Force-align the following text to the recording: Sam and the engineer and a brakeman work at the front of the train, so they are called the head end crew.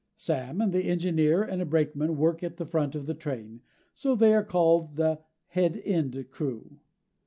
Sam 0.17 0.61
and 0.61 0.71
the 0.73 0.85
engineer 0.85 1.43
and 1.43 1.61
a 1.61 1.65
brakeman 1.67 2.17
work 2.17 2.41
at 2.43 2.57
the 2.57 2.65
front 2.65 2.95
of 2.95 3.05
the 3.05 3.13
train, 3.13 3.61
so 3.93 4.15
they 4.15 4.33
are 4.33 4.43
called 4.43 4.95
the 4.95 5.19
head 5.49 5.79
end 5.85 6.25
crew. 6.31 6.79